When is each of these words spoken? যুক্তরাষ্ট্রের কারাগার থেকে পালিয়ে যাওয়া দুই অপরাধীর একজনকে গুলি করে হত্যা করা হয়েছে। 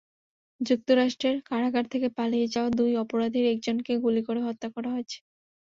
যুক্তরাষ্ট্রের 0.61 1.37
কারাগার 1.49 1.85
থেকে 1.87 2.07
পালিয়ে 2.17 2.47
যাওয়া 2.47 2.69
দুই 2.79 2.91
অপরাধীর 3.03 3.45
একজনকে 3.47 3.93
গুলি 4.03 4.21
করে 4.27 4.41
হত্যা 4.47 4.67
করা 4.75 4.89
হয়েছে। 4.95 5.17